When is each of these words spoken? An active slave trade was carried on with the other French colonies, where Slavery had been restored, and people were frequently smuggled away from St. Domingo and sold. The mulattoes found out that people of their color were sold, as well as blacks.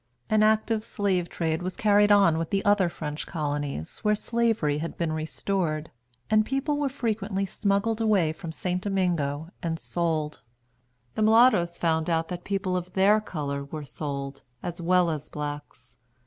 An 0.31 0.41
active 0.41 0.83
slave 0.83 1.29
trade 1.29 1.61
was 1.61 1.75
carried 1.77 2.11
on 2.11 2.39
with 2.39 2.49
the 2.49 2.65
other 2.65 2.89
French 2.89 3.27
colonies, 3.27 3.99
where 3.99 4.15
Slavery 4.15 4.79
had 4.79 4.97
been 4.97 5.13
restored, 5.13 5.91
and 6.27 6.43
people 6.43 6.79
were 6.79 6.89
frequently 6.89 7.45
smuggled 7.45 8.01
away 8.01 8.33
from 8.33 8.51
St. 8.51 8.81
Domingo 8.81 9.51
and 9.61 9.77
sold. 9.77 10.41
The 11.13 11.21
mulattoes 11.21 11.77
found 11.77 12.09
out 12.09 12.29
that 12.29 12.43
people 12.43 12.75
of 12.75 12.93
their 12.93 13.21
color 13.23 13.63
were 13.63 13.83
sold, 13.83 14.41
as 14.63 14.81
well 14.81 15.11
as 15.11 15.29
blacks. 15.29 15.99